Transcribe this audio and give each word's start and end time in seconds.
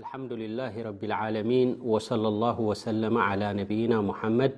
ኣልሓምድልላ 0.00 0.60
ረብልዓለሚን 0.86 1.70
ላ 2.24 2.28
ላ 2.42 2.50
ወሰለ 2.68 3.02
ነብይና 3.58 3.92
ሙሐመድ 4.10 4.54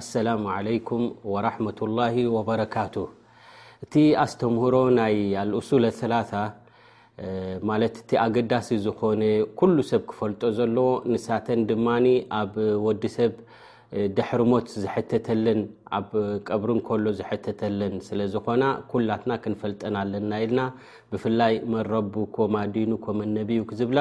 ኣሰላሙ 0.00 0.44
ለይኩም 0.66 1.02
ወረሕመ 1.34 1.66
ላ 1.98 2.04
ወበረካቱ 2.36 2.94
እቲ 3.84 3.94
ኣስተምህሮ 4.24 4.74
ናይ 4.98 5.16
ልሱል 5.52 5.86
ላ 6.12 6.20
ማለት 7.70 7.94
እቲ 8.02 8.10
ኣገዳሲ 8.24 8.68
ዝኮነ 8.84 9.22
ኩሉ 9.62 9.76
ሰብ 9.90 10.02
ክፈልጦ 10.12 10.42
ዘለዎ 10.58 10.88
ንሳተን 11.14 11.60
ድማኒ 11.70 12.06
ኣብ 12.42 12.52
ወዲሰብ 12.86 13.32
ድሕርሞት 14.18 14.68
ዝሕተተለን 14.84 15.60
ኣብ 16.00 16.08
ቀብሪ 16.50 16.70
እንከሎ 16.76 17.04
ዝሕተተለን 17.22 17.94
ስለ 18.10 18.20
ዝኮና 18.36 18.62
ኩላትና 18.92 19.32
ክንፈልጠና 19.46 19.96
ኣለና 20.04 20.30
ኢልና 20.46 20.62
ብፍላይ 21.12 21.54
መንረቡ 21.74 22.14
ኮማዲኑ 22.38 22.90
ኮመን 23.08 23.30
ነብዩ 23.40 23.60
ክ 23.72 23.78
ዝብላ 23.82 23.98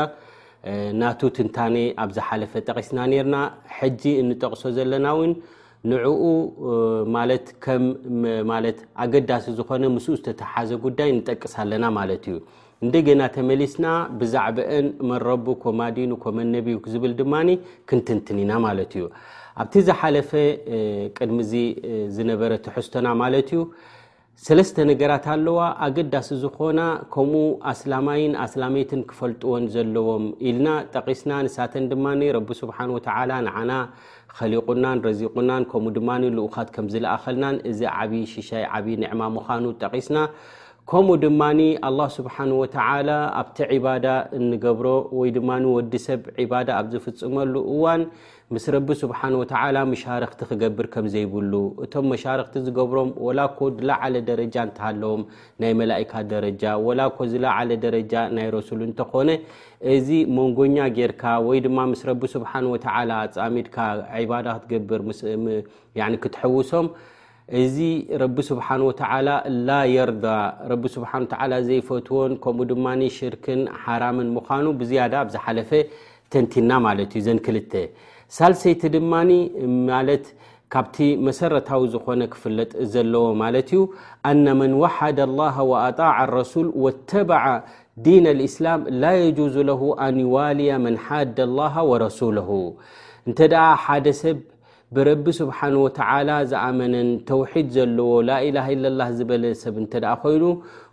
ናቱ 1.02 1.20
ትንታኒ 1.38 1.76
ኣብ 2.04 2.10
ዝሓለፈ 2.18 2.54
ጠቒስና 2.68 3.00
ነርና 3.12 3.38
ሕጂ 3.78 4.04
እንጠቕሶ 4.24 4.62
ዘለና 4.78 5.06
እውን 5.16 5.32
ንዕኡ 5.92 6.22
ማለት 7.16 7.48
ከም 7.64 7.86
ኣገዳሲ 9.06 9.46
ዝኮነ 9.58 9.84
ምስኡ 9.96 10.14
ዝተተሓዘ 10.20 10.70
ጉዳይ 10.86 11.10
ንጠቅስኣለና 11.18 11.86
ማለት 12.00 12.24
እዩ 12.34 12.38
እንደገና 12.86 13.22
ተመሊስና 13.36 13.86
ብዛዕበአን 14.20 14.88
መረቡ 15.10 15.46
ኮማዲኑ 15.64 16.10
ኮመን 16.24 16.50
ነቢ 16.56 16.68
ዝብል 16.94 17.14
ድማ 17.22 17.36
ክንትንትንና 17.90 18.52
ማለት 18.68 18.94
እዩ 19.00 19.06
ኣብቲ 19.64 19.74
ዝሓለፈ 19.90 20.32
ቅድሚ 21.18 21.40
ዚ 21.52 21.62
ዝነበረ 22.16 22.52
ተሕዝቶና 22.68 23.08
ማለት 23.24 23.50
እዩ 23.56 23.62
ሰለስተ 24.46 24.76
ነገራት 24.90 25.26
ኣለዋ 25.34 25.60
ኣገዳሲ 25.86 26.30
ዝኾና 26.44 26.80
ከምኡ 27.14 27.42
ኣስላማይን 27.72 28.34
ኣስላሜትን 28.46 29.02
ክፈልጥዎን 29.10 29.66
ዘለዎም 29.74 30.26
ኢልና 30.50 30.68
ጠቒስና 30.94 31.32
ንሳተን 31.48 31.86
ድማ 31.92 32.06
ረቢ 32.38 32.48
ስብሓን 32.62 32.94
ወተላ 32.96 33.32
ንዓና 33.48 33.72
ኸሊቁናን 34.38 35.04
ረዚቁናን 35.08 35.68
ከምኡ 35.74 35.94
ድማ 35.98 36.10
ልኡኻት 36.38 36.70
ከም 36.78 36.88
ዝለኣኸልናን 36.94 37.58
እዚ 37.72 37.80
ዓብዪ 38.00 38.24
ሽሻይ 38.34 38.66
ዓብዪ 38.78 38.96
ንዕማ 39.04 39.22
ምዃኑ 39.38 39.66
ጠቒስና 39.84 40.18
ከምኡ 40.92 41.12
ድማኒ 41.24 41.60
ኣላ 41.88 42.00
ስብሓን 42.16 42.50
ወተዓላ 42.62 43.10
ኣብቲ 43.42 43.58
ዕባዳ 43.76 44.06
እንገብሮ 44.38 44.88
ወይ 45.20 45.30
ድማ 45.36 45.50
ወዲ 45.76 45.94
ሰብ 46.06 46.24
ዕባዳ 46.44 46.70
ኣብ 46.80 46.88
ዝፍፅመሉ 46.94 47.54
እዋን 47.74 48.02
ምስ 48.56 48.66
ረቢ 48.74 48.88
ስብሓን 49.04 49.36
ወተዓላ 49.42 49.78
መሻርክቲ 49.92 50.42
ክገብር 50.50 50.88
ከም 50.96 51.06
ዘይብሉ 51.14 51.54
እቶም 51.86 52.06
መሻርክቲ 52.14 52.56
ዝገብሮም 52.66 53.10
ወላ 53.28 53.40
ኮ 53.60 53.70
ዝለዓለ 53.78 54.16
ደረጃ 54.30 54.56
እንተሃለዎም 54.68 55.24
ናይ 55.64 55.72
መላእካት 55.84 56.28
ደረጃ 56.36 56.64
ወላኮ 56.88 57.18
ዝለዓለ 57.34 57.70
ደረጃ 57.86 58.14
ናይ 58.36 58.50
ረሱል 58.58 58.84
እንተኮነ 58.90 59.30
እዚ 59.96 60.10
መንጎኛ 60.40 60.78
ጌርካ 61.00 61.24
ወይ 61.48 61.62
ድማ 61.68 61.80
ምስ 61.94 62.04
ረቢ 62.12 62.22
ስብሓ 62.36 62.52
ወተላ 62.74 63.12
ኣፀሚድካ 63.30 63.78
ባዳ 64.34 64.48
ክትገብር 64.66 65.04
ክትሕውሶም 66.26 66.88
እዚ 67.62 67.78
ረቢ 68.22 68.36
ስብሓه 68.50 68.78
وተ 68.90 69.02
ላ 69.70 69.72
የርض 69.96 70.26
ረ 70.72 70.76
ስሓ 70.94 71.12
ዘይፈትዎን 71.70 72.32
ከምኡ 72.44 72.68
ድማ 72.70 72.86
ሽርክን 73.18 73.62
ሓራምን 73.84 74.28
ምኳኑ 74.36 74.66
ብዝያዳ 74.80 75.14
ኣብዝሓለፈ 75.24 75.72
ተንቲና 76.34 76.72
ማለት 76.88 77.10
እዩ 77.18 77.24
ዘን 77.26 77.40
ክል 77.46 77.58
ሳልሰይቲ 78.38 78.82
ድማ 78.96 79.14
ማለት 79.92 80.26
ካብቲ 80.74 80.98
መሰረታዊ 81.26 81.82
ዝኮነ 81.94 82.22
ክፍለጥ 82.34 82.72
ዘለዎ 82.94 83.26
ማለት 83.44 83.68
እዩ 83.76 83.82
አነ 84.30 84.46
መን 84.60 84.72
ወሓደ 84.84 85.18
الላه 85.30 85.56
وኣጣع 85.72 86.16
لረሱል 86.30 86.68
ወተበዓ 86.84 87.46
ዲን 88.06 88.26
ልእስላም 88.40 88.82
ላ 89.02 89.06
የجዙ 89.22 89.56
ለه 89.70 89.82
ኣን 90.06 90.16
ዋልያ 90.36 90.72
መን 90.86 90.96
ሓዲ 91.06 91.38
لላه 91.50 91.76
وረሱل 91.90 92.38
እንተ 93.28 93.40
ሓደ 93.84 94.06
ሰብ 94.22 94.38
ብረቢ 94.96 95.26
ስብሓን 95.40 95.76
ወተዓላ 95.84 96.30
ዝኣመነን 96.50 97.08
ተውሒድ 97.30 97.68
ዘለዎ 97.76 98.10
ላኢላሃ 98.30 98.68
ኢለላ 98.76 99.02
ዝበለ 99.18 99.44
ሰብ 99.62 99.76
እንተ 99.82 99.94
ደኣ 100.04 100.12
ኮይኑ 100.24 100.44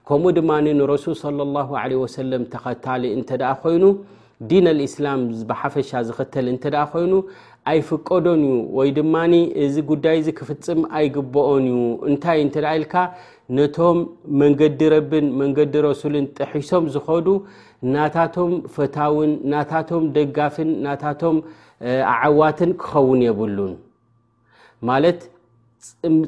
ከምኡ 0.09 0.31
ድማኒ 0.38 0.66
ንረሱል 0.81 1.16
ለ 1.38 1.47
ላ 1.55 1.59
ዓለ 1.81 1.91
ወሰለም 2.03 2.43
ተኸታሊ 2.53 3.03
እንተ 3.16 3.31
ደኣ 3.43 3.50
ኮይኑ 3.62 3.84
ዲን 4.50 4.66
ኣልእስላም 4.72 5.21
ብሓፈሻ 5.49 5.91
ዝኽተል 6.09 6.47
እንተደኣ 6.53 6.84
ኮይኑ 6.93 7.12
ኣይፍቀዶን 7.72 8.43
እዩ 8.49 8.55
ወይ 8.78 8.88
ድማኒ 8.99 9.33
እዚ 9.65 9.75
ጉዳይ 9.91 10.17
እዚ 10.21 10.28
ክፍፅም 10.38 10.81
ኣይግብኦን 11.00 11.67
እዩ 11.72 11.77
እንታይ 12.11 12.38
እንተደኣ 12.47 12.72
ኢልካ 12.78 12.94
ነቶም 13.59 13.99
መንገዲ 14.43 14.81
ረብን 14.94 15.27
መንገዲ 15.43 15.75
ረሱልን 15.88 16.28
ጥሒሶም 16.38 16.87
ዝኸዱ 16.97 17.28
ናታቶም 17.97 18.55
ፈታውን 18.77 19.31
ናታቶም 19.55 20.06
ደጋፍን 20.17 20.72
ናታቶም 20.87 21.37
ኣዓዋትን 22.15 22.72
ክኸውን 22.81 23.21
የብሉን 23.28 23.71
ማለት 24.89 25.19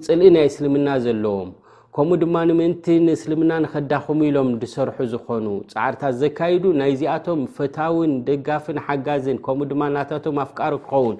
ፅልኢ 0.07 0.29
ናይ 0.35 0.47
እስልምና 0.51 0.89
ዘለዎም 1.05 1.51
ከምኡ 1.97 2.17
ድማ 2.23 2.37
ንምእንቲ 2.49 2.85
ንእስልምና 3.07 3.51
ንኸዳኹም 3.65 4.21
ኢሎም 4.29 4.49
ድሰርሑ 4.61 4.97
ዝኾኑ 5.13 5.47
ፃዕርታት 5.73 6.15
ዘካይዱ 6.21 6.65
ናይ 6.81 6.91
እዚኣቶም 6.95 7.41
ፈታውን 7.57 8.13
ደጋፍን 8.29 8.79
ሓጋዝን 8.87 9.39
ከምኡ 9.47 9.69
ድማ 9.71 9.83
እናታቶም 9.93 10.37
ኣፍቃሩ 10.45 10.73
ክኸውን 10.89 11.17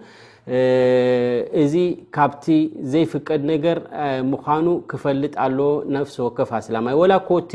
እዚ 1.63 1.75
ካብቲ 2.17 2.47
ዘይፍቀድ 2.93 3.43
ነገር 3.53 3.79
ምዃኑ 4.33 4.67
ክፈልጥ 4.93 5.35
ኣለ 5.47 5.59
ነፍሲ 5.97 6.17
ወከፍ 6.27 6.51
ኣስላማይ 6.61 6.97
ወላ 7.03 7.13
ኮቲ 7.31 7.53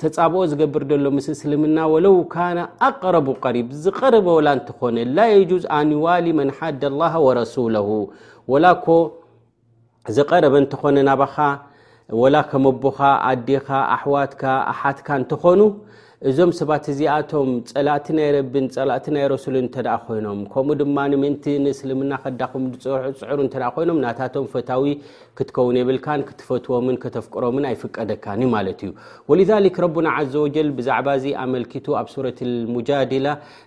ተፃብኦ 0.00 0.40
ዝገብር 0.50 0.82
ደሎ 0.90 1.04
ምስ 1.14 1.26
እስልምና 1.32 1.78
ወለው 1.92 2.16
ካነ 2.34 2.58
ኣቅረቡ 2.88 3.26
ቀሪብ 3.44 3.68
ዝቀረበ 3.84 4.28
ላ 4.46 4.50
እንትኾነ 4.56 4.96
ላ 5.16 5.24
የጁዝ 5.32 5.64
ኣንዋሊ 5.78 6.26
መንሓደ 6.40 6.82
ላሃ 7.00 7.14
ወረሱለሁ 7.26 7.88
ወላኮ 8.52 8.86
ዝቀረበ 10.18 10.54
እንትኾነ 10.64 10.96
ናባኻ 11.08 11.36
ወላ 12.20 12.36
ከመቦካ 12.50 13.00
ኣዴኻ 13.30 13.66
ኣሕዋትካ 13.96 14.44
ኣሓትካ 14.72 15.08
እንትኾኑ 15.22 15.60
እዞም 16.28 16.50
ሰባት 16.58 16.84
እዚኣቶም 16.92 17.48
ፀላእቲ 17.66 18.06
ናይ 18.18 18.28
ረብን 18.36 18.64
ፀላእቲ 18.76 19.04
ናይ 19.14 19.24
ረሱል 19.32 19.56
እንተደ 19.60 19.88
ኮይኖም 20.06 20.38
ከምኡ 20.52 20.74
ድማ 20.80 20.96
ንምእንቲ 21.10 21.44
ንእስልምና 21.64 22.12
ከዳኹም 22.22 22.64
ፅርሑ 22.84 23.04
ፅዕር 23.20 23.40
እተ 23.44 23.54
ኮይኖም 23.76 23.98
ናታቶም 24.04 24.46
ፈታዊ 24.52 24.86
ክትከውን 25.38 25.76
የብልካን 25.80 26.24
ክትፈትዎምን 26.28 26.96
ከተፍቅሮምን 27.04 27.66
ኣይፍቀደካን 27.70 28.42
ማለት 28.56 28.80
እዩ 28.86 28.92
ወልልክ 29.32 29.76
ረና 29.84 30.08
ዘ 30.32 30.42
ወጀል 30.46 30.70
ብዛዕባ 30.80 31.06
እዚ 31.20 31.26
ኣመልኪቱ 31.44 31.86
ኣብ 32.00 32.08
ሱረት 32.14 32.40
ልሙጃድላ 32.50 33.26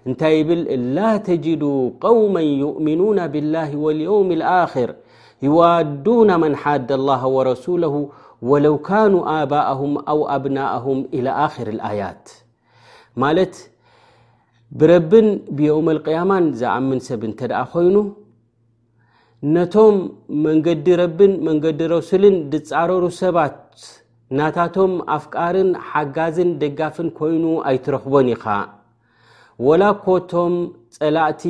እንታይ 0.09 0.35
ይብል 0.39 0.63
ላ 0.97 1.11
ተጅዱ 1.29 1.63
قውመ 2.07 2.35
ይእምኑና 2.49 3.19
ብላه 3.35 3.71
ወልየውም 3.85 4.29
ልኣክር 4.41 4.91
ይዋዱና 5.47 6.29
መንሓደ 6.43 6.89
ላ 7.07 7.11
ወረሱለሁ 7.37 7.95
ወለው 8.49 8.75
ካኑ 8.87 9.13
ኣባኣሁም 9.35 9.91
ኣው 10.11 10.19
ኣብናኣሁም 10.35 10.99
ኢላኣክርኣያት 11.17 12.25
ማለት 13.21 13.55
ብረብን 14.81 15.27
ብየመ 15.57 15.87
ልቅያማን 15.97 16.45
ዝኣምን 16.59 16.99
ሰብ 17.07 17.21
እንተ 17.29 17.39
ደኣ 17.51 17.61
ኮይኑ 17.73 17.95
ነቶም 19.55 19.95
መንገዲ 20.45 20.87
ረብን 21.01 21.31
መንገዲ 21.47 21.79
ረስልን 21.93 22.35
ድፃረሩ 22.53 23.03
ሰባት 23.21 23.59
ናታቶም 24.37 24.91
ኣፍቃርን 25.15 25.69
ሓጋዝን 25.89 26.51
ደጋፍን 26.61 27.09
ኮይኑ 27.19 27.45
ኣይትረኽቦን 27.69 28.27
ኢኸ 28.35 28.45
ወላ 29.67 29.83
ኮቶም 30.03 30.53
ጸላእቲ 30.97 31.43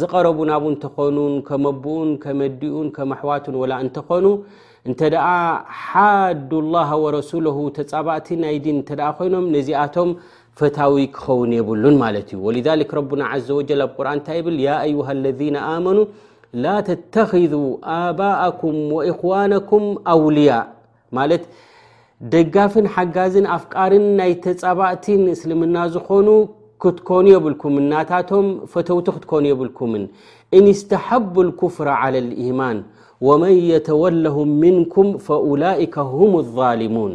ዝቀረቡ 0.00 0.38
ናብኡ 0.50 0.68
እንተኾኑን 0.74 1.34
ከመቦኡን 1.48 2.10
ከመዲኡን 2.24 2.88
ከመሕዋቱን 2.96 3.56
ወላ 3.62 3.72
እንተኾኑ 3.86 4.24
እንተ 4.88 5.00
ደኣ 5.14 5.26
ሓድ 5.86 6.52
ላ 6.74 6.78
ወረሱለ 7.02 7.46
ተፃባእቲ 7.78 8.28
ናይ 8.44 8.56
ዲን 8.64 8.78
እንተ 8.80 8.92
ኮይኖም 9.18 9.44
ነዚኣቶም 9.56 10.08
ፈታዊ 10.60 10.94
ክኸውን 11.16 11.50
የብሉን 11.56 11.96
ማለት 12.04 12.28
እዩ 12.34 12.38
ወልذሊክ 12.46 12.90
ረና 12.96 13.22
ዘ 13.48 13.58
ጀል 13.68 13.82
ኣብ 13.84 13.92
ቁርን 13.98 14.14
እንታይ 14.18 14.36
ይብል 14.40 14.56
ያ 14.66 14.70
አዩ 14.86 14.96
ለذነ 15.24 15.56
ኣመኑ 15.74 15.98
ላ 16.64 16.72
ተተኽذ 16.88 17.54
ኣባእኩም 17.98 18.76
ወእክዋነኩም 18.96 19.84
ኣውልያ 20.14 20.50
ማለት 21.18 21.44
ደጋፍን 22.32 22.86
ሓጋዝን 22.96 23.46
ኣፍቃርን 23.58 24.04
ናይ 24.20 24.32
ተፃባእቲን 24.46 25.22
እስልምና 25.36 25.76
ዝኾኑ 25.94 26.28
ክትኮኑ 26.84 27.24
የብልኩም 27.34 27.76
ናታቶም 27.92 28.46
ፈተውቲ 28.72 29.06
ክትኮኑ 29.16 29.44
የብልኩምን 29.52 30.04
ኢንስተሓብ 30.58 31.36
ኩፍር 31.60 31.88
ላ 32.16 32.22
ልኢማን 32.30 32.78
ወመን 33.26 33.56
የተወለهም 33.72 34.48
ምንኩም 34.62 35.08
ፈላከ 35.26 35.94
ሁም 36.14 36.32
لظልሙን 36.44 37.12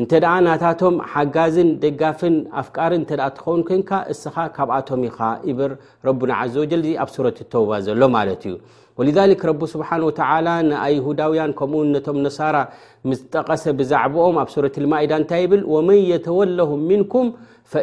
እንተ 0.00 0.10
ናታቶም 0.46 0.94
ሓጋዝን 1.12 1.68
ደጋፍን 1.82 2.36
ኣፍቃርን 2.60 3.02
ተ 3.08 3.18
ትኸውን 3.36 3.60
ኮይንካ 3.68 3.90
እስኻ 4.12 4.36
ካብኣቶም 4.56 5.02
ኢኻ 5.08 5.18
ብር 5.58 5.72
ረና 6.06 6.32
ዘ 6.54 6.64
ጀል 6.70 6.82
እ 6.90 6.94
ኣብ 7.04 7.10
ሱረት 7.16 7.38
ተውባ 7.52 7.70
ዘሎ 7.88 8.00
ማለት 8.16 8.42
እዩ 9.00 9.06
ذ 9.16 9.18
ረብ 9.50 9.60
ስብሓ 9.74 9.88
ተላ 10.18 10.48
ንአይሁዳውያን 10.70 11.52
ከምኡ 11.58 11.82
ነቶም 11.94 12.18
ነሳራ 12.26 12.56
ምስጠቐሰ 13.10 13.64
ብዛዕኦም 13.80 14.36
ኣብ 14.42 14.48
ሱረት 14.54 14.76
ልማኢዳ 14.84 15.12
እንታይ 15.22 15.42
ይብል 15.46 15.62
ወመን 15.74 16.00
የተወለም 16.12 16.72
ምንኩም 16.90 17.28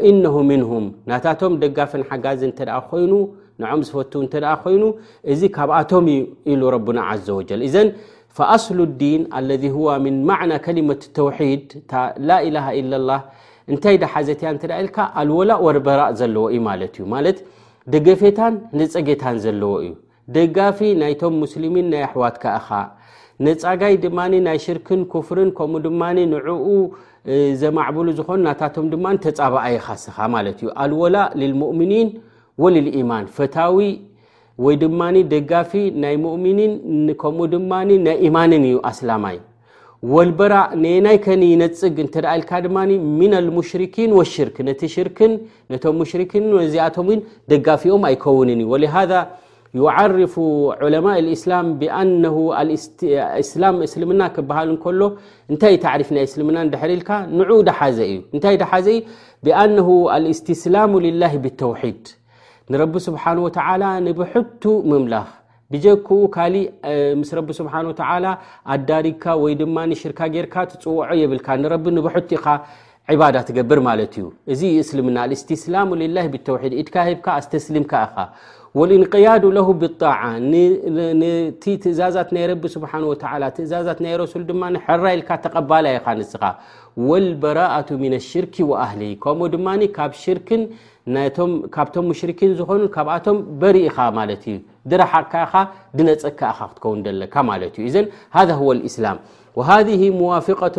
ኢነ 0.09 0.24
ምንሁም 0.51 0.86
ናታቶም 1.12 1.54
ደጋፍን 1.63 2.04
ሓጋዝን 2.12 2.51
እተ 2.54 2.62
ኮይኑ 2.89 3.13
ንዖም 3.61 3.81
ዝፈት 3.87 4.13
እንተደ 4.23 4.45
ኮይኑ 4.63 4.83
እዚ 5.31 5.41
ካብኣቶም 5.55 6.05
ኢሉ 6.51 6.61
ረና 6.75 6.99
ዘ 7.25 7.27
ወጀል 7.39 7.61
እዘን 7.67 7.89
ፈኣስሉ 8.37 8.79
ዲን 9.01 9.21
ለ 9.47 9.51
ዋ 9.85 9.95
ምን 10.05 10.15
ማዕና 10.29 10.51
ከሊመት 10.65 11.01
ተውሒድ 11.17 11.65
እላኢላ 12.21 12.57
ኢላ 12.81 13.09
እንታይ 13.71 13.95
ዳ 14.03 14.05
ሓዘትያ 14.13 14.49
እ 14.55 14.69
ኢልካ 14.83 14.97
ኣልወላእ 15.21 15.59
ወርበራእ 15.65 16.11
ዘለዎ 16.21 16.45
ዩ 16.55 16.59
ማለትእዩማለት 16.69 17.37
ደገፌታን 17.93 18.55
ንፀጌታን 18.79 19.37
ዘለዎ 19.45 19.73
እዩ 19.83 19.91
ደጋፊ 20.35 20.79
ናይቶም 21.01 21.35
ሙስልሚን 21.43 21.87
ናይ 21.93 22.03
ኣሕዋትካኻ 22.07 22.67
ነፃጋይ 23.45 23.95
ድማ 24.03 24.17
ናይ 24.47 24.57
ሽርክን 24.65 25.01
ኩፍርን 25.13 25.49
ከምኡ 25.57 25.79
ድማ 25.85 26.01
ንዕኡ 26.31 26.67
ዘማዕብሉ 27.61 28.07
ዝኮኑ 28.17 28.39
ናታቶም 28.47 28.85
ድማ 28.93 29.05
ተፃባኣይካስኻ 29.23 30.17
ማለት 30.35 30.57
ዩ 30.65 30.67
ኣልወላእ 30.83 31.27
ልልሙእምኒን 31.39 32.07
ማን 33.09 33.23
ፈታዊ 33.37 33.77
ወይ 34.65 34.75
ድማ 34.81 35.01
ደጋፊ 35.33 35.71
ናይ 36.03 36.15
ؤኒከምኡድ 36.35 37.53
ናይ 38.07 38.23
ማን 38.37 38.51
ዩ 38.73 38.75
ኣላ 38.89 39.09
ና 39.25 39.31
ግ 41.25 41.27
ል 41.41 41.43
ሽ 44.33 44.35
ርክ 44.49 44.57
ር 45.75 45.77
ዚኣ 46.73 46.87
ደጋፊም 47.53 48.03
ኣይከንዩ 48.11 48.61
ርፍ 50.19 50.33
ላ 50.93 50.97
እና 54.13 54.23
ሃል 54.53 54.69
ሎ 55.01 55.03
ንታይ 55.53 55.75
ሪፍ 56.01 56.09
ናይ 56.17 56.23
እልና 56.29 56.57
ል 60.25 60.27
ዩ 60.29 60.31
ስስላ 60.41 60.75
ላ 61.21 61.25
لተድ 61.25 62.15
ን 62.71 62.77
ስ 63.06 63.09
ቱ 64.63 64.73
ም 64.89 65.00
ኣዳግካ 65.15 65.65
ብርዩ 69.35 70.18
ላ 87.94 88.44
ር 90.13 90.59
ቶ 91.36 91.45
ካብቶም 91.75 92.06
ሙሽርኪን 92.09 92.51
ዝኾኑ 92.57 92.81
ካብኣቶም 92.95 93.38
በሪኢኻ 93.62 93.95
ማለት 94.18 94.42
እዩ 94.51 94.56
ድረሓቅካኻ 94.92 95.53
ድነፀካኢኻ 95.98 96.59
ክትከውን 96.71 97.00
ደለካ 97.06 97.33
ማለት 97.51 97.74
እዩ 97.80 97.86
እዘ 97.89 97.95
ذ 98.50 98.51
እስላም 98.89 99.18
ሃذ 99.69 99.89
ዋፍقة 100.31 100.75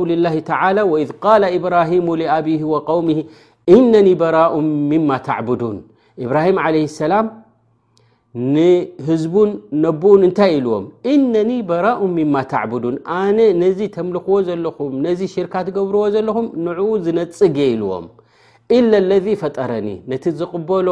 ውል 0.00 0.10
ላ 0.26 0.32
ተላ 0.48 0.76
ወ 0.92 0.94
ቃል 1.24 1.42
ኢብራሂሙ 1.58 2.06
ኣብ 2.36 2.46
ውሚ 2.98 3.10
እነኒ 3.78 4.08
ራ 4.36 4.38
ማ 5.10 5.18
ተድን 5.26 5.76
ብራሂም 6.30 6.58
ለ 6.76 6.80
ሰላም 7.00 7.26
ንህዝቡን 8.56 9.50
ነብኡን 9.84 10.20
እንታይ 10.26 10.50
ኢልዎም 10.56 10.84
እነኒ 11.12 11.50
በራء 11.68 12.00
ምማ 12.16 12.34
ተን 12.50 12.96
ኣነ 13.20 13.38
ነዚ 13.62 13.78
ተምልኽዎ 13.94 14.36
ዘለኹም 14.48 14.92
ነዚ 15.06 15.20
ሽርካ 15.34 15.54
ትገብርዎ 15.66 16.02
ዘለኹም 16.14 16.46
ንዕኡ 16.66 16.88
ዝነፅግየኢልዎም 17.04 18.04
إلا 18.76 18.98
الذي 19.04 19.34
فጠرኒي 19.42 19.96
نت 20.12 20.24
ዝقبሎ 20.40 20.88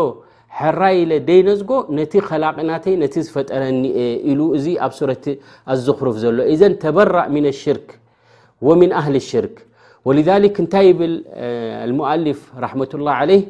حራ 0.58 0.81
ደينዝጎ 1.28 1.70
نت 1.99 2.12
خلقናت 2.28 2.84
نت 3.02 3.14
ዝفጠረኒ 3.26 3.81
ل 4.38 4.40
ዚ 4.64 4.67
ኣ 4.87 4.88
صورة 4.99 5.25
الزرፍ 5.73 6.17
ዘሎ 6.23 6.37
إذ 6.55 6.62
تبرأ 6.84 7.25
من 7.37 7.44
الشرك 7.52 7.88
ومن 8.67 8.88
أهل 9.00 9.14
الشرك 9.23 9.56
ولذلك 10.06 10.55
نታይ 10.64 10.88
ብل 10.99 11.12
المؤلف 11.88 12.38
رحمة 12.64 12.90
الله 12.99 13.14
عليه 13.23 13.43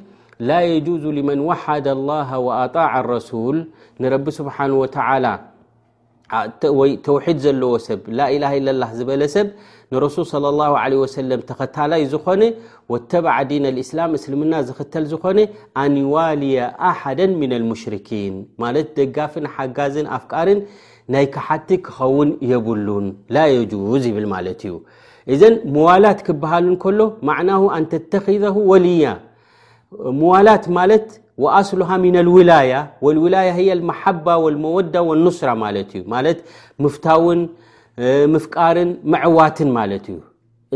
لا 0.48 0.60
يجوز 0.72 1.04
لمن 1.18 1.38
وحد 1.50 1.86
الله 1.96 2.28
وأطاع 2.46 2.90
الرسول 3.02 3.56
نرب 4.02 4.26
سبحانه 4.40 4.76
وتعلى 4.82 5.32
ወይ 6.78 6.90
ተውሒድ 7.06 7.38
ዘለዎ 7.44 7.72
ሰብ 7.86 8.00
ላኢላ 8.18 8.44
ኢለ 8.58 8.66
ላ 8.82 8.84
ዝበለ 8.98 9.22
ሰብ 9.36 9.48
ንረሱል 9.94 10.24
ص 10.30 10.34
ላه 10.58 11.06
ሰለም 11.18 11.40
ተኸታላይ 11.48 12.00
ዝኮነ 12.12 12.42
ወተብዓ 12.92 13.34
ዲን 13.50 13.64
ልእስላም 13.76 14.10
እስልምና 14.18 14.52
ዝኽተል 14.68 15.04
ዝኮነ 15.12 15.38
ኣን 15.82 15.94
ዋልያ 16.14 16.56
ኣሓዳ 16.90 17.20
ምና 17.40 17.52
ልሙሽርኪን 17.62 18.34
ማለት 18.62 18.86
ደጋፍን 18.98 19.46
ሓጋዝን 19.54 20.06
ኣፍቃርን 20.16 20.60
ናይ 21.14 21.26
ካሓቲ 21.34 21.68
ክኸውን 21.86 22.30
የብሉን 22.52 23.06
ላ 23.36 23.44
የጁዝ 23.54 24.04
ይብል 24.10 24.26
ማለት 24.34 24.60
እዩ 24.66 24.74
እዘን 25.34 25.54
ምዋላት 25.76 26.18
ክብሃል 26.26 26.66
ከሎ 26.86 27.00
ማዕናሁ 27.30 27.62
ኣንተተኪዘ 27.78 28.42
ወልያ 28.70 29.06
ዋላት 30.28 30.66
ማለት 30.78 31.06
وأصله 31.38 31.96
من 31.96 32.16
الولية 32.16 32.90
والولية 33.02 33.50
هي 33.54 33.72
المحبة 33.76 34.34
والمود 34.42 34.94
والنصራ 35.08 35.50
ፍው 36.94 37.26
ፍቃርን 38.44 38.90
ዕዋትን 39.26 39.68
እዩ 39.86 40.08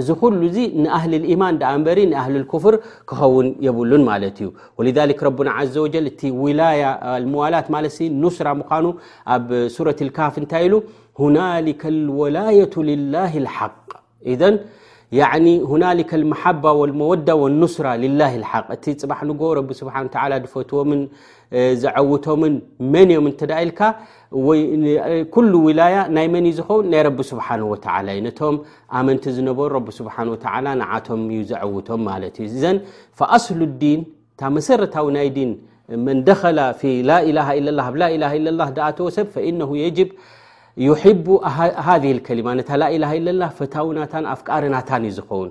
እዚ 0.00 0.08
ل 0.40 0.44
ዚ 0.56 0.58
نአهل 0.84 1.12
الإيማን 1.20 1.54
በሪ 1.86 1.98
አهل 2.22 2.34
الكፍር 2.40 2.74
ክኸውን 3.08 3.46
የብሉን 3.66 4.02
ዩ 4.44 4.48
ولذ 4.78 4.98
ረب 5.26 5.38
عز 5.56 5.76
و 5.84 5.86
እ 5.98 6.30
وላት 7.42 7.66
نصራ 8.24 8.46
مኑ 8.60 8.84
ኣብ 9.34 9.48
ረة 9.88 9.98
الካፍ 10.06 10.34
እንታይ 10.42 10.64
ሉ 10.72 10.74
هናلك 11.20 11.82
الولية 11.94 12.74
لله 12.90 13.32
الحق 13.42 13.88
ሁናሊካ 15.70 16.10
ልመሓባ 16.22 16.64
ወልሞወዳ 16.80 17.28
ወኑስራ 17.42 17.86
ልላ 18.02 18.20
ልሓቅ 18.42 18.66
እቲ 18.74 18.84
ፅባሕ 19.00 19.20
ንጎ 19.30 19.40
ረቢ 19.58 19.70
ስብሓ 19.80 19.94
ድፈትዎምን 20.44 21.00
ዝዐውቶምን 21.82 22.54
መን 22.92 23.08
እዮም 23.14 23.26
እተደ 23.32 23.50
ኢልካ 23.62 23.80
ይኩሉ 25.16 25.52
ውላያ 25.66 25.96
ናይ 26.16 26.26
መን 26.34 26.44
እዩ 26.50 26.54
ዝኸውን 26.58 26.86
ናይ 26.92 27.00
ረቢ 27.08 27.18
ስብሓን 27.32 27.60
ላ 28.06 28.08
እዩ 28.16 28.20
ነቶም 28.28 28.56
ኣመንቲ 29.00 29.24
ዝነበሩ 29.38 29.68
ረቢ 29.78 29.88
ስብሓ 30.00 30.14
ንዓቶም 30.82 31.20
እዩ 31.36 31.42
ዘዓውቶም 31.52 32.02
ማለት 32.10 32.34
እዩ 32.44 32.48
እዘን 32.56 32.78
ፈኣስሉ 33.20 33.60
ዲን 33.82 34.00
እታ 34.34 34.42
መሰረታዊ 34.58 35.06
ናይ 35.18 35.28
ዲን 35.38 35.50
መን 36.06 36.18
ደኸላ 36.26 36.60
ፊ 36.80 36.90
ላኢላ 37.10 37.38
ላ 37.78 37.80
ኣብ 37.90 37.94
ላ 38.02 38.10
ኢላ 38.16 38.24
ኢ 38.36 38.40
ላ 38.60 38.62
ደኣተዎ 38.78 39.08
ሰብ 39.16 39.26
ፈኢነ 39.34 39.60
የጅብ 39.84 40.10
ይሕቡ 40.86 41.26
ሃذህ 41.86 42.12
ልከሊማ 42.18 42.48
ነታ 42.58 42.70
ላኢላሃ 42.80 43.10
ኢለ 43.18 43.26
ላ 43.40 43.44
ፈታውናታን 43.58 44.24
ኣፍቃርናታን 44.34 45.02
እዩ 45.08 45.14
ዝኾውን 45.16 45.50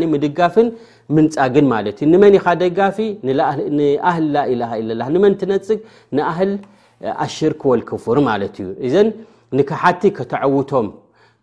ኒ 0.00 0.04
ምድጋፍን 0.14 0.68
ምንፃግን 1.16 1.66
ማለት 1.72 1.96
እዩ 2.02 2.06
ንመን 2.12 2.34
ይካ 2.38 2.46
ደጋፊ 2.62 2.98
ንኣህል 3.26 4.26
ላኢላ 4.34 4.62
ላ 5.00 5.02
ንመን 5.14 5.34
ትነፅግ 5.40 5.80
ንኣህል 6.16 6.52
ኣሽርክ 7.24 7.60
ወልክፍር 7.70 8.18
ማለት 8.28 8.54
እዩ 8.62 8.68
እዘን 8.86 9.08
ንካሓቲ 9.58 10.02
ከተዓውቶም 10.18 10.88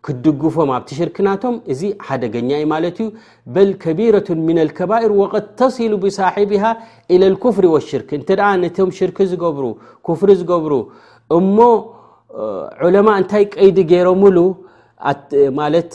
ክትድግፎም 0.06 0.70
ኣብቲ 0.76 0.90
ሽርክናቶም 0.98 1.54
እዚ 1.72 1.82
ሓደገኛኢ 2.06 2.62
ማለት 2.72 2.96
እዩ 3.02 3.08
በል 3.54 3.70
ከቢረةን 3.84 4.40
ምን 4.48 4.58
ልከባኤር 4.68 5.12
ወቅ 5.20 5.32
ተሲሉ 5.60 5.92
ብሳሒብሃ 6.04 6.64
ኢለ 7.14 7.22
ልክፍር 7.34 7.66
ወሽርክ 7.74 8.10
እንተ 8.18 8.28
ኣ 8.48 8.50
ነቲም 8.64 8.90
ሽርክ 8.98 9.20
ዝብ 9.30 9.44
ፍሪ 10.22 10.32
ዝገብሩ 10.40 10.74
እሞ 11.38 11.56
ዑለማ 12.86 13.08
እንታይ 13.20 13.44
ቀይዲ 13.54 13.78
ገይሮምሉ 13.92 14.38
ማለት 15.60 15.92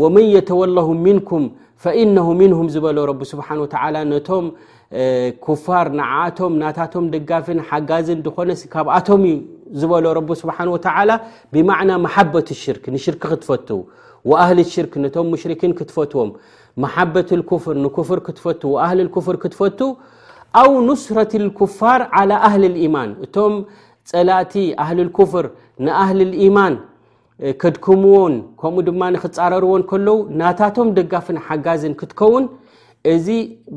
ወመን 0.00 0.26
የተወላሁ 0.36 0.88
ምንኩም 1.06 1.44
ፈኢነه 1.82 2.26
ምንهም 2.40 2.68
ዝበሎ 2.74 2.96
ስብሓ 3.32 3.48
ነቶም 4.12 4.44
ኩፋር 5.44 5.86
ንዓቶም 5.98 6.52
ናታቶም 6.62 7.04
ድጋፍን 7.14 7.58
ሓጋዝ 7.68 8.08
ድኮነ 8.26 8.50
ካብኣቶም 8.72 9.22
ዝበሎ 9.80 10.04
ረ 10.18 10.20
ስብሓ 10.42 10.58
ላ 11.08 11.12
ብማዕና 11.54 11.90
ማሓበት 12.06 12.48
اሽርክ 12.56 12.84
ንሽርክ 12.94 13.22
ክትፈት 13.32 13.68
ኣህሊ 14.42 14.58
ሽርክ 14.74 14.92
ነቶም 15.04 15.26
ሙሽርኪን 15.34 15.72
ክትፈትዎም 15.78 16.30
ማሓበት 16.84 17.30
ፍር 17.64 17.76
ንፍር 17.86 18.20
ክትፈ 18.26 18.44
ኣሊ 18.86 19.00
ፍር 19.26 19.36
ክትፈቱ 19.42 19.80
ኣው 20.62 20.70
ንስረት 20.88 21.32
اልኩፋር 21.42 22.00
لى 22.30 22.36
ኣህሊ 22.48 22.62
اልኢማን 22.72 23.10
እቶም 23.24 23.54
ፀላእቲ 24.10 24.54
ኣህሊ 24.84 24.98
اኩፍር 25.10 25.44
ንኣህሊ 25.86 26.20
اኢማን 26.42 26.74
ከድኩምዎን 27.62 28.34
ከምኡ 28.60 28.82
ድማ 28.88 29.02
ንክትፃረርዎን 29.14 29.82
ከለዉ 29.90 30.16
ናታቶም 30.40 30.88
ደጋፍን 30.98 31.38
ሓጋዝን 31.46 31.94
ክትከውን 32.00 32.44
እዚ 33.12 33.26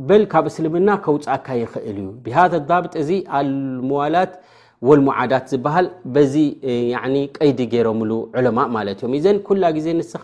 በል 0.09 0.23
ካብ 0.31 0.45
እስልምና 0.49 0.89
ከውፃእካ 1.05 1.47
ይኽእል 1.61 1.97
እዩ 2.01 2.09
ቢሃተዛብጥ 2.25 2.93
እዚ 3.01 3.09
ኣልምዋላት 3.37 4.33
ወልሙዓዳት 4.87 5.45
ዝበሃል 5.51 5.87
በዚ 6.15 6.35
ቀይዲ 7.37 7.59
ገይሮምሉ 7.73 8.11
ዑለማ 8.37 8.59
ማለት 8.77 8.97
እዮም 9.01 9.15
ዘን 9.25 9.37
ኩላ 9.47 9.63
ግዜ 9.77 9.87
ንስካ 9.99 10.23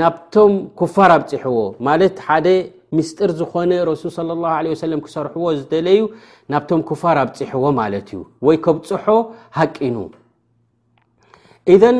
ናብቶም 0.00 0.52
ኩፋር 0.80 1.10
ኣብፂሕዎ 1.18 1.56
ማለት 1.86 2.14
ሓደ 2.26 2.46
ምስጢር 2.96 3.30
ዝኮነ 3.38 3.72
ረሱል 3.88 4.10
ስለ 4.16 4.28
ላ 4.42 4.46
ለ 4.64 4.68
ወሰለም 4.74 5.00
ክሰርሕዎ 5.06 5.46
ዝደለዩ 5.58 6.00
ናብቶም 6.52 6.82
ኩፋር 6.90 7.16
ኣብፂሕዎ 7.24 7.64
ማለት 7.80 8.06
እዩ 8.12 8.20
ወይ 8.46 8.56
ከብፅሖ 8.66 9.04
ሃቂኑ 9.58 9.96
ኢዘን 11.74 11.98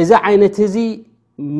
እዚ 0.00 0.10
ዓይነት 0.30 0.56
እዚ 0.66 0.76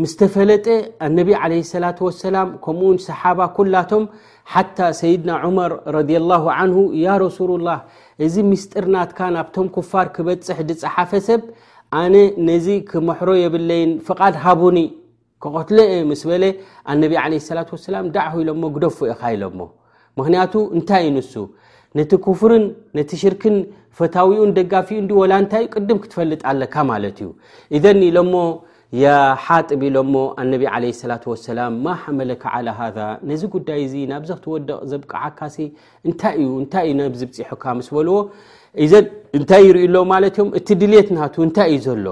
ምስተፈለጠ 0.02 0.66
ኣነብ 1.06 1.28
ዓለ 1.42 1.52
ሰላ 1.72 1.84
ወሰላም 2.08 2.48
ከምኡውን 2.64 2.98
ሰሓባ 3.08 3.40
ኩላቶም 3.58 4.04
ሓታ 4.52 4.78
ሰይድና 5.00 5.30
ዑመር 5.48 5.72
ረድ 5.96 6.10
ላ 6.30 6.34
ንሁ 6.70 6.78
ያ 7.04 7.08
ረሱሉ 7.24 7.50
ላ 7.66 7.70
እዚ 8.26 8.34
ምስጢር 8.52 8.86
ናትካ 8.94 9.18
ናብቶም 9.36 9.68
ክፋር 9.76 10.06
ክበፅሕ 10.16 10.58
ዝፀሓፈ 10.70 11.10
ሰብ 11.28 11.40
ኣነ 12.00 12.16
ነዚ 12.48 12.66
ክመሕሮ 12.90 13.30
የብለይን 13.42 13.90
ፍቓድ 14.06 14.34
ሃቡኒ 14.44 14.78
ክቆትሎ 15.42 15.78
ምስ 16.10 16.22
በለ 16.30 16.44
ኣነቢ 16.92 17.12
ዓለ 17.22 17.32
ስላ 17.48 17.58
ሰላም 17.90 18.06
ዳዕ 18.14 18.26
ኮኢሎሞ 18.34 18.62
ክደፉ 18.76 18.98
ኢካ 19.12 19.22
ኢሎሞ 19.36 19.60
ምክንያቱ 20.18 20.54
እንታይ 20.76 21.02
ዩንሱ 21.08 21.32
ነቲ 21.98 22.12
ኩፍርን 22.26 22.64
ነቲ 22.98 23.10
ሽርክን 23.22 23.56
ፈታዊኡን 23.98 24.50
ደጋፊኡ 24.58 25.00
ወላ 25.22 25.32
እንታይእዩ 25.42 25.68
ቅድም 25.76 25.98
ክትፈልጥ 26.04 26.40
ኣለካ 26.52 26.74
ማለት 26.92 27.18
እዩ 27.22 27.28
እዘን 27.76 28.00
ኢሎሞ 28.10 28.34
የሓጢ 29.02 29.68
ብ 29.80 29.84
ኢሎሞ 29.90 30.14
ኣነቢ 30.42 30.64
ዓለ 30.76 30.84
ሰላት 31.02 31.24
ወሰላም 31.32 31.74
ማ 31.86 31.96
ሓመለክ 32.02 32.42
ዓል 32.54 32.66
ሃዛ 32.80 32.98
ነዚ 33.30 33.42
ጉዳይ 33.56 33.80
እዚ 33.86 33.94
ናብዚ 34.12 34.30
ክትወደቕ 34.38 34.78
ዘብቃዓካሲ 34.92 35.56
እንታይ 36.08 36.34
እዩ 36.42 36.50
እንታይ 36.62 36.86
እዩ 36.90 36.96
ነብዝብፂሑካ 37.02 37.64
ምስ 37.80 37.90
በልዎ 37.96 38.16
ዘ 38.92 38.96
እታይ 39.38 39.62
ይርዩ 39.68 39.84
ሎ 39.94 39.98
ማለት 40.12 40.36
ም 40.46 40.48
እቲ 40.58 40.68
ድልት 40.80 41.08
ና 41.16 41.30
እንታይ 41.46 41.70
እዩ 41.76 41.80
ዘሎ 41.86 42.06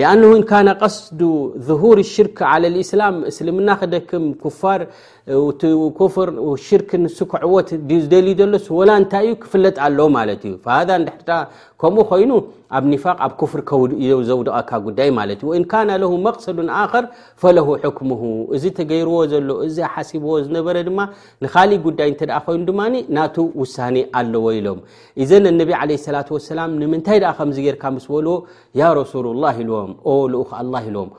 لኣنه 0.00 0.30
ካن 0.50 0.68
قصዱ 0.82 1.20
ظهوር 1.68 1.96
الሽርክ 2.04 2.38
على 2.52 2.66
الإسላም 2.72 3.16
እስልምና 3.30 3.68
ክደክም 3.80 4.24
كፋር 4.42 4.80
ፍር 6.14 6.28
ሽርክ 6.64 6.90
ንሱ 7.02 7.16
ክዕወት 7.32 7.68
ዝደል 8.02 8.26
ሎወላ 8.52 8.90
እንታይ 9.00 9.24
እዩ 9.30 9.36
ክፍለጥ 9.42 9.76
ኣለ 9.86 9.98
ማለት 10.16 10.40
እዩ 10.48 10.54
ሃ 10.74 10.96
ንድ 11.02 11.28
ከምኡ 11.80 12.02
ኮይኑ 12.10 12.30
ኣብ 12.76 12.84
ኒፋቅ 12.92 13.16
ኣብ 13.26 13.32
ፍር 13.52 13.60
ዘውደቀካ 14.28 14.70
ጉዳይ 14.86 15.08
ማለት 15.18 15.40
ዩ 15.46 15.54
ኢን 15.58 15.64
ካና 15.70 15.90
ለሁ 16.02 16.10
መቅሰዱን 16.26 16.68
ኣከር 16.80 17.04
ፈለሁ 17.44 17.66
ሕክሙሁ 17.84 18.22
እዚ 18.56 18.64
ተገይርዎ 18.78 19.16
ዘሎ 19.32 19.50
እዚ 19.68 19.76
ሓሲብዎ 19.94 20.32
ዝነበረ 20.48 20.76
ድማ 20.88 20.98
ንካሊእ 21.46 21.80
ጉዳይ 21.86 22.08
እንተ 22.12 22.22
ኮይኑ 22.48 22.60
ድማ 22.70 22.80
ናቱ 23.18 23.36
ውሳኒ 23.62 23.96
ኣለዎ 24.22 24.44
ኢሎም 24.60 24.80
እዘን 25.24 25.46
ነብ 25.60 25.70
ለ 25.92 26.00
ላ 26.16 26.24
ሰላም 26.52 26.70
ንምንታይ 26.82 27.18
ከምዚ 27.38 27.56
ጌርካ 27.68 27.84
ምስ 27.96 28.06
በልዎ 28.16 28.36
ያ 28.82 28.92
ረሱ 29.00 29.12
ላ 29.44 29.54
ኢልዎም 29.62 29.90
ኡ 30.16 30.46
ኣ 30.60 30.82
ኢልዎም 30.88 31.10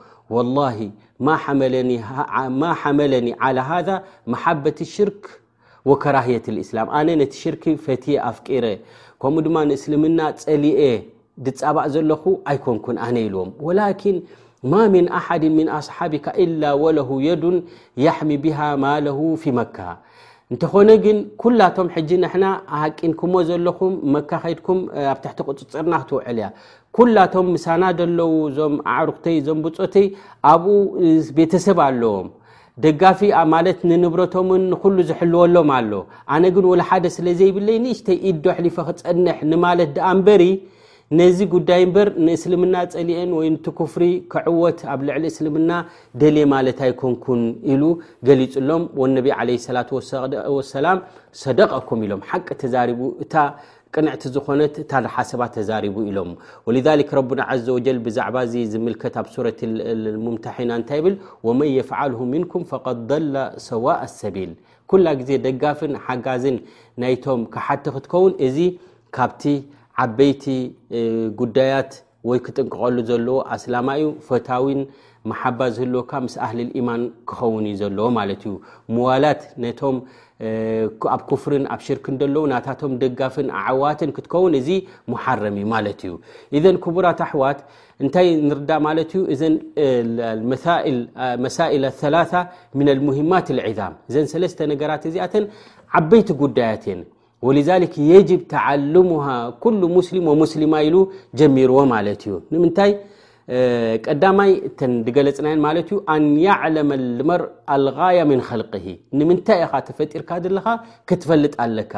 ማ 1.24 1.34
ሓመለኒ 1.42 3.26
على 3.44 3.60
ذا 3.86 3.96
ማحበة 4.32 4.78
الሽርክ 4.86 5.22
وከራهية 5.90 6.44
الእسላም 6.52 6.86
አነ 6.98 7.08
ነቲ 7.20 7.32
ሽርክ 7.42 7.64
ፈት 7.84 8.04
ኣፍቂረ 8.30 8.64
ከምኡ 9.22 9.40
ድማ 9.46 9.56
ንእስልምና 9.68 10.20
ፀሊኤ 10.42 10.80
ድፃባእ 11.44 11.88
ዘለኹ 11.94 12.22
ኣይኮንኩን 12.50 12.96
ኣነ 13.06 13.16
ኢልዎም 13.26 13.50
وላكን 13.66 14.16
ማ 14.72 14.74
من 14.94 15.04
አሓድ 15.18 15.42
من 15.58 15.66
ኣصሓبካ 15.78 16.26
إላ 16.44 16.62
وለه 16.84 17.08
የዱን 17.28 17.56
يحሚ 18.06 18.30
به 18.44 18.58
ማለه 18.86 19.18
في 19.42 19.48
መካ 19.58 19.76
እንተኾነ 20.54 20.90
ግን 21.04 21.16
ኩላቶም 21.42 21.88
ሕጂ 21.94 22.10
ንሕና 22.22 22.44
ሃቂንኩሞ 22.80 23.32
ዘለኹም 23.48 23.94
መካኼድኩም 24.14 24.80
ኣብ 25.12 25.18
ትሕቲ 25.22 25.38
ቅፅፅርና 25.64 25.94
ክትውዕል 26.02 26.36
እያ 26.40 26.48
ኩላቶም 26.96 27.46
ምሳና 27.54 27.82
ደለዉ 28.00 28.30
እዞም 28.50 28.74
ኣዕሩክተይ 28.96 29.38
ዞም 29.46 29.58
ብፆተይ 29.64 30.06
ኣብኡ 30.52 30.74
ቤተሰብ 31.38 31.80
ኣለዎም 31.86 32.28
ደጋፊ 32.84 33.20
ማለት 33.54 33.78
ንንብረቶምን 33.90 34.62
ንኩሉ 34.74 34.96
ዝሕልወሎም 35.10 35.68
ኣሎ 35.78 35.92
ኣነ 36.36 36.44
ግን 36.58 36.68
ወላሓደ 36.72 37.04
ስለ 37.16 37.26
ዘይብለይ 37.40 37.78
ንእሽተይ 37.86 38.18
ኢዶ 38.30 38.44
ኣሕሊፈ 38.54 38.76
ክፀንሕ 38.90 39.38
ንማለት 39.52 39.90
ድኣንበሪ 39.98 40.42
ነዚ 41.18 41.38
ጉዳይ 41.52 41.80
እምበር 41.86 42.08
ንእስልምና 42.26 42.76
ፀሊአን 42.92 43.32
ወይቲ 43.38 43.64
ክፍሪ 43.78 44.02
ክዕወት 44.32 44.80
ኣብ 44.92 45.00
ልዕሊ 45.08 45.24
እስልምና 45.32 45.70
ደል 46.20 46.36
ማለት 46.52 46.78
ኣይኮንኩን 46.86 47.42
ኢሉ 47.72 47.82
ገሊፅሎም 48.28 48.84
ነቢ 49.16 49.26
ላ 49.76 49.84
ሰላም 50.72 50.98
ሰደቀኩም 51.42 52.00
ኢሎም 52.06 52.22
ሓቂ 52.30 52.48
ተዛሪቡ 52.62 53.00
እታ 53.24 53.34
ቅንዕቲ 53.94 54.24
ዝኮነት 54.34 54.74
እታ 54.84 54.92
ሓሰባ 55.16 55.42
ተዛሪቡ 55.56 55.94
ኢሎም 56.10 56.30
ረና 57.18 57.40
ዘ 57.66 57.76
ወጀ 57.76 57.86
ብዛዕባ 58.08 58.36
ዚ 58.52 58.64
ዝምልከት 58.72 59.14
ኣብ 59.22 59.28
ሱረት 59.36 59.60
ምታሒና 60.26 60.70
እንታይ 60.80 61.00
ብል 61.06 61.14
ወመን 61.48 61.70
የፍል 61.78 62.14
ምንኩም 62.34 62.64
ላ 63.36 63.46
ሰዋእ 63.68 64.02
ሰቢል 64.20 64.50
ኩላ 64.90 65.06
ግዜ 65.22 65.30
ደጋፍን 65.46 65.94
ሓጋዝን 66.08 66.58
ናይቶም 67.02 67.40
ክሓቲ 67.54 67.84
ክትከውን 67.94 68.34
እዚ 68.48 68.58
ካብቲ 69.16 69.44
ዓበይቲ 70.04 70.44
ጉዳያት 71.40 71.92
ወይ 72.28 72.38
ክጥንቀቀሉ 72.46 72.96
ዘለዎ 73.10 73.36
ኣስላማ 73.54 73.88
እዩ 73.98 74.06
ፎታዊን 74.28 74.80
ማሓባ 75.30 75.60
ዝህልወካ 75.76 76.10
ምስ 76.24 76.34
ኣህሊ 76.44 76.58
ልኢማን 76.68 77.02
ክኸውን 77.28 77.64
ዩ 77.70 77.72
ዘለዎ 77.82 78.06
ማለት 78.18 78.40
እዩ 78.46 78.52
ምዋላት 78.94 79.40
ነቶም 79.64 79.96
ኣብ 81.14 81.20
ክፍርን 81.30 81.64
ኣብ 81.74 81.80
ሽርክን 81.86 82.16
ደለዉ 82.20 82.42
ናታቶም 82.52 82.92
ደጋፍን 83.02 83.48
ኣዓዋትን 83.60 84.10
ክትከውን 84.16 84.54
እዚ 84.60 84.68
መሓረም 85.12 85.54
እዩ 85.60 85.66
ማለት 85.74 85.98
እዩ 86.08 86.12
እዘን 86.58 86.76
ክቡራት 86.84 87.20
ኣሕዋት 87.26 87.58
እንታይ 88.04 88.26
ንርዳ 88.48 88.70
ማለት 88.88 89.10
እዩ 89.16 89.22
እዘንመሳኢል 89.34 91.82
ላ 92.14 92.16
ምና 92.78 92.88
ልሙሂማት 93.00 93.46
ልዒዛም 93.58 93.94
እዘን 94.10 94.26
ሰለስተ 94.34 94.60
ነገራት 94.74 95.02
እዚኣተን 95.10 95.44
ዓበይቲ 95.98 96.28
ጉዳያት 96.44 96.82
እየን 96.88 97.02
ዛ 97.68 97.74
የጅብ 98.10 98.40
ተዓልሙሃ 98.52 99.26
ኩሉ 99.64 99.80
ሙስልም 99.96 100.26
ሙስሊማ 100.42 100.74
ኢሉ 100.86 100.96
ጀሚርዎ 101.38 101.78
ማለት 101.94 102.20
እዩ 102.26 102.34
ንምንታይ 102.54 102.92
ቀዳይ 104.06 104.52
እተ 104.68 104.80
ድገለጽናን 105.06 105.60
ኣን 106.14 106.24
ያዕለመ 106.46 106.90
ልመር 107.18 107.42
አልያ 107.74 108.22
ምን 108.30 108.40
ል 108.86 108.86
ንምንታይ 109.20 109.60
ኢኻ 109.66 109.72
ተፈጢርካ 109.90 110.30
ለካ 110.56 110.66
ክትፈልጥ 111.10 111.54
ኣለካ 111.66 111.94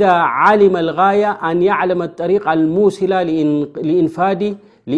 ዛ 0.00 0.14
ዓልመ 0.46 0.76
ልያ 0.90 1.24
ኣን 1.50 1.58
ያዕለመ 1.70 2.02
ጠሪ 2.20 2.32
ሙሲላ 2.76 3.14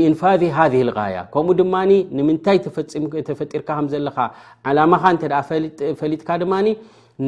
እንፋذ 0.06 0.42
ሃ 0.56 1.04
ያ 1.14 1.18
ከምኡ 1.34 1.54
ድማ 1.60 1.74
ንምንታይ 2.18 2.58
ተፈጢርካ 3.28 3.68
ከ 3.76 3.82
ዘለካ 3.94 4.18
ዓላማካ 4.70 5.04
እተ 5.14 5.46
ፈሊጥካ 6.02 6.28
ድማ 6.44 6.54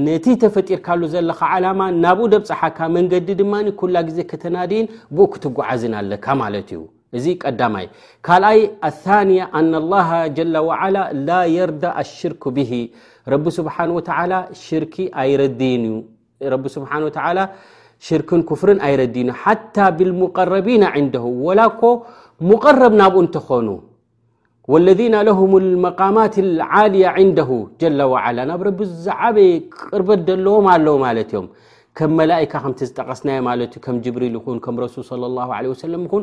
ነቲ 0.06 0.26
ተፈጢርካሉ 0.42 1.00
ዘለካ 1.14 1.40
ዓላማ 1.54 1.80
ናብኡ 2.04 2.26
ደብፅሓካ 2.32 2.78
መንገዲ 2.96 3.28
ድማ 3.40 3.54
ኩላ 3.80 3.96
ግዜ 4.08 4.18
ከተናዲን 4.30 4.86
ብኡ 5.16 5.26
ክትጓዓዝን 5.32 5.94
ኣለካ 6.00 6.26
ማለት 6.42 6.68
እዩ 6.74 6.80
እዚ 7.18 7.24
ቀዳማይ 7.42 7.86
ካልኣይ 8.26 8.60
ኣንያ 9.20 9.42
ኣና 9.58 9.72
ላሃ 9.92 10.10
ጀላ 10.38 10.54
ዋዓላ 10.68 10.96
ላ 11.26 11.30
የርዳ 11.56 11.84
ኣሽርክ 12.04 12.42
ብሂ 12.58 12.72
ሽርክን 18.06 18.40
ክፍርን 18.46 18.78
ኣይረዲይንዩ 18.86 19.28
ሓታ 19.40 19.76
ብልሙቀረቢና 19.96 20.84
ዕንደሁ 21.00 21.26
ወላኮ 21.46 21.80
ሙቀረብ 22.48 22.92
ናብኡ 23.00 23.18
እንተኮኑ 23.24 23.66
واለذና 24.70 25.14
له 25.28 25.38
لመقማት 25.64 26.34
الዓልያ 26.46 27.06
ንه 27.36 27.50
وላ 28.12 28.38
ናብ 28.50 28.60
ረቢ 28.68 28.78
ዛዕበ 29.06 29.36
ቅርበ 29.76 30.08
ለዎ 30.46 30.54
ኣለ 30.74 30.86
ማዮም 31.04 31.46
ከም 31.98 32.10
መላካ 32.18 32.52
ከም 32.64 32.72
ዝጠቀስና 32.80 33.28
ብሪል 34.16 34.32
ን 34.56 34.58
ከ 34.64 34.68
ረሱ 34.84 34.96
صى 35.10 35.96
ኹን 36.12 36.18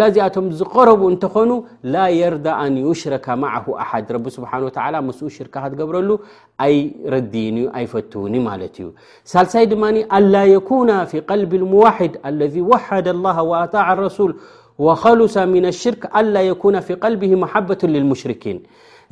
ላዚኣቶም 0.00 0.46
ዝقረቡ 0.58 1.00
እንተኮኑ 1.12 1.50
ላ 1.94 2.02
የርዳ 2.20 2.46
ኣን 2.64 2.74
يሽረከ 2.86 3.26
ማه 3.44 3.66
ኣሓድ 3.84 4.10
ስ 4.34 4.42
ስ 5.18 5.32
ሽርካ 5.36 5.54
ክትገብረሉ 5.66 6.10
ኣይረን 6.66 7.56
ኣይፈትውኒ 7.78 8.34
ማት 8.48 8.62
እዩ 8.82 8.88
ሳልሳይ 9.34 9.64
ድማ 9.72 9.84
አل 10.18 10.34
كن 10.68 10.90
ف 11.10 11.12
قልቢ 11.30 11.52
الዋድ 11.62 12.12
ለذ 12.40 12.54
وሓደ 12.70 13.06
الله 13.16 13.36
وኣطع 13.50 13.86
لرسል 13.98 14.30
وخلص 14.78 15.36
من 15.38 15.66
الشርክ 15.66 16.06
አلا 16.16 16.42
يكون 16.42 16.80
في 16.80 16.94
قلبه 16.94 17.30
محبة 17.44 17.78
للمሽركን 17.94 18.56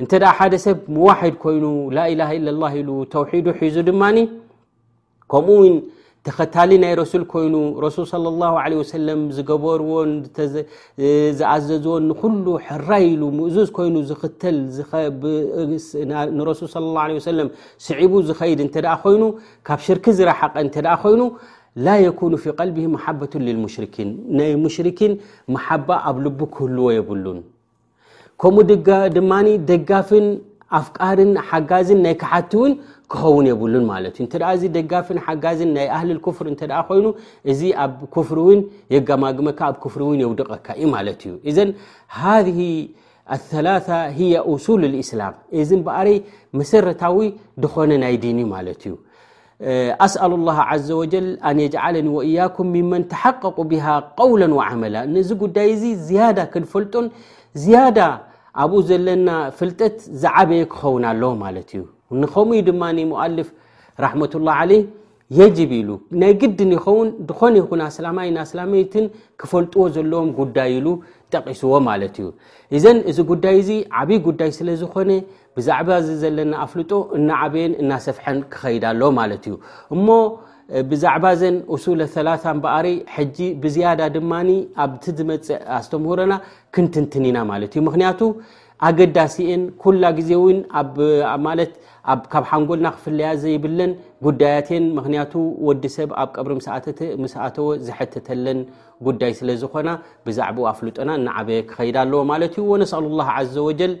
እንተ 0.01 0.11
ሓደ 0.37 0.53
ሰብ 0.65 0.77
حድ 1.19 1.35
ኮይኑ 1.43 1.63
ላله 1.97 2.29
ل 2.59 2.89
ተوዱ 3.13 3.45
ዙ 3.75 3.83
ድማ 3.89 4.01
ከምኡ 5.31 5.61
ተኸታሊ 6.27 6.71
ናይ 6.83 6.93
رسل 7.01 7.23
ኮይኑ 7.33 7.55
س 7.95 8.09
صى 8.11 8.17
لله 8.25 8.53
ዝገበርዎ 9.37 9.91
ዝኣዘዝዎ 11.39 11.95
ራ 12.89 12.91
እዝ 13.07 13.57
ይኑ 13.85 13.97
ى 14.03 14.67
ስዕب 17.87 18.11
ዝኸድ 18.29 18.59
እ 18.65 18.79
ኮይኑ 19.03 19.23
ካብ 19.67 19.79
ሽርክ 19.87 20.05
ዝረሓቀ 20.19 20.55
እ 20.67 20.69
ኮይኑ 21.03 21.21
ላ 21.85 21.95
የኩኑ 22.05 22.33
ፊ 22.45 22.49
ቀልቢ 22.57 22.79
ማሓበة 22.95 23.33
ልልሙሽርኪን 23.45 24.09
ናይ 24.37 24.49
ሙሽርኪን 24.63 25.13
ማሓባ 25.55 25.87
ኣብ 26.09 26.17
ልቡ 26.25 26.39
ክህልዎ 26.55 26.87
የብሉን 26.95 27.37
ከምኡ 28.41 28.69
ድማ 29.15 29.31
ደጋፍን 29.71 30.25
ኣፍቃርን 30.79 31.31
ሓጋዝን 31.47 31.99
ናይ 32.05 32.13
ክሓትውን 32.21 32.71
ክኸውን 33.11 33.45
የብሉን 33.51 33.83
ማት 33.89 34.05
እዩእንተ 34.09 34.33
እዚ 34.57 34.63
ደጋፍን 34.77 35.19
ሓጋዝን 35.25 35.71
ናይ 35.77 35.87
ኣህሊ 35.97 36.11
ፍር 36.37 36.47
እንተ 36.51 36.61
ኮይኑ 36.89 37.05
እዚ 37.51 37.61
ኣብ 37.83 37.93
ክፍር 38.15 38.39
ውን 38.47 38.61
የገማግመካ 38.95 39.59
ኣብ 39.71 39.75
ፍርውን 39.95 40.19
የውድቀካዩ 40.23 40.81
ማለት 40.95 41.21
እዩ 41.29 41.33
እዘን 41.51 41.71
ሃ 42.19 42.35
ላ 43.67 43.73
ሱል 44.65 44.81
ልእስላም 44.93 45.35
እዚ 45.63 45.69
ን 45.79 45.83
በአረይ 45.89 46.17
መሰረታዊ 46.61 47.17
ድኮነ 47.65 47.91
ናይ 48.05 48.15
ዲን 48.25 48.39
ማለት 48.55 48.81
እዩ 48.89 48.93
ኣስአሉ 50.05 50.31
ላ 50.47 50.51
ዘ 50.85 50.89
ወጀል 51.01 51.27
ኣን 51.49 51.57
የጅዓለኒ 51.63 52.07
ወእያኩም 52.17 52.69
ምመን 52.75 53.03
ተሓቀቁ 53.11 53.57
ብሃ 53.71 53.85
ቀውለ 54.19 54.43
ወዓመላ 54.59 54.95
ንእዚ 55.13 55.29
ጉዳይ 55.43 55.67
እዚ 55.75 55.83
ዝያዳ 56.07 56.39
ክንፈልጦን 56.53 57.05
ዝያዳ 57.63 57.99
ኣብኡ 58.63 58.79
ዘለና 58.89 59.29
ፍልጠት 59.59 59.95
ዝዓበየ 60.23 60.61
ክኸውን 60.71 61.03
ኣለዎ 61.11 61.31
ማለት 61.45 61.69
እዩ 61.75 61.83
ንከምኡ 62.23 62.57
ድማ 62.67 62.83
ሙልፍ 63.11 63.47
ራሕመትላ 64.03 64.47
ዓለ 64.59 64.71
የጅብ 65.37 65.71
ኢሉ 65.79 65.89
ናይ 66.21 66.31
ግድን 66.41 66.71
ይኸውን 66.75 67.07
ድኾነ 67.27 67.53
ይኹን 67.61 67.81
ኣስላማይን 67.89 68.35
ኣስላመይትን 68.43 69.05
ክፈልጥዎ 69.41 69.83
ዘለዎም 69.95 70.29
ጉዳይ 70.39 70.69
ኢሉ 70.79 70.87
ጠቂስዎ 71.33 71.71
ማለት 71.89 72.15
እዩ 72.21 72.27
እዘን 72.77 72.97
እዚ 73.11 73.17
ጉዳይ 73.31 73.55
እዚ 73.61 73.69
ዓብይ 74.01 74.19
ጉዳይ 74.27 74.51
ስለ 74.57 74.67
ዝኾነ 74.81 75.11
ብዛዕባ 75.57 75.89
ዚ 76.05 76.09
ዘለና 76.21 76.53
ኣፍልጦ 76.65 76.91
እናዓበየን 77.17 77.73
እናሰፍሐን 77.81 78.37
ክኸይዳ 78.53 78.83
ኣለ 78.93 79.01
ማለት 79.19 79.43
እዩ 79.49 79.55
እሞ 79.95 80.07
ብዛዕባ 80.91 81.25
ዘን 81.39 81.55
እሱለ 81.75 82.01
ላን 82.27 82.59
በኣሪ 82.63 82.87
ጂ 83.37 83.49
ብዝያዳ 83.63 84.01
ድማ 84.15 84.31
ኣብቲ 84.83 85.05
ዝመፅእ 85.19 85.59
ኣስተምሁሮና 85.77 86.33
ክንትንትኒኢና 86.75 87.39
ማለት 87.51 87.73
እዩ 87.75 87.83
ምክንያቱ 87.89 88.19
ኣገዳሲኤን 88.89 89.61
ኩላ 89.85 90.03
ግዜ 90.19 90.31
ካብ 92.31 92.45
ሓንጎልና 92.49 92.87
ክፍለያ 92.95 93.27
ዘይብለን 93.41 93.91
ጉዳያትን 94.25 94.83
ምክንያቱ 94.97 95.33
ወዲ 95.67 95.83
ሰብ 95.93 96.09
ኣብ 96.21 96.29
ቀብሪ 96.37 96.51
ምስኣተወ 97.23 97.67
ዝሕተተለን 97.87 98.59
ጉዳይ 99.07 99.31
ስለ 99.37 99.49
ዝኮና 99.61 99.89
ብዛዕባኡ 100.25 100.65
ኣፍልጦና 100.73 101.11
እናዓበየ 101.19 101.59
ክከይዳ 101.69 101.95
ኣለዎ 102.05 102.19
ማለት 102.31 102.53
ዩ 102.59 102.63
ወነስኣሉ 102.73 103.05
ላ 103.21 103.35
ዘ 103.53 103.63
ወጀል 103.69 103.93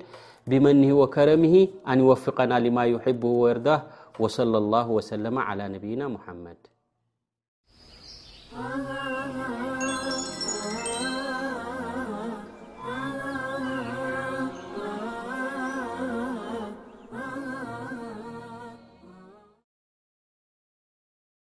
بمنه 0.47 0.93
وكرمه 0.93 1.67
أن 1.87 1.99
يوفقنا 1.99 2.59
لما 2.59 2.85
يحبه 2.85 3.27
ورده 3.27 3.83
وصلى 4.19 4.57
الله 4.57 4.89
وسلم 4.89 5.39
على 5.39 5.67
نبينا 5.67 6.07
محمد 6.07 6.67